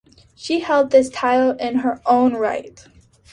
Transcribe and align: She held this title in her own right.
She 0.33 0.61
held 0.61 0.89
this 0.89 1.09
title 1.11 1.51
in 1.57 1.75
her 1.75 2.01
own 2.07 2.33
right. 2.33 2.83